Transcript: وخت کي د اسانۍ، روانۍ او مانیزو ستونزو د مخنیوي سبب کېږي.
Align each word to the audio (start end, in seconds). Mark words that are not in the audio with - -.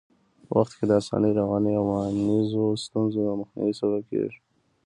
وخت 0.57 0.71
کي 0.77 0.85
د 0.87 0.91
اسانۍ، 1.01 1.31
روانۍ 1.39 1.73
او 1.77 1.83
مانیزو 1.91 2.63
ستونزو 2.83 3.19
د 3.25 3.29
مخنیوي 3.41 3.73
سبب 3.81 4.01
کېږي. 4.09 4.39